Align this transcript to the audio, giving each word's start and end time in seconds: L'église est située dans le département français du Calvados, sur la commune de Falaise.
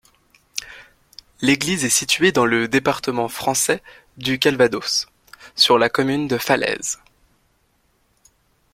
L'église 1.41 1.85
est 1.85 1.89
située 1.91 2.31
dans 2.31 2.47
le 2.47 2.67
département 2.67 3.29
français 3.29 3.83
du 4.17 4.39
Calvados, 4.39 5.05
sur 5.55 5.77
la 5.77 5.89
commune 5.89 6.27
de 6.27 6.39
Falaise. 6.39 6.99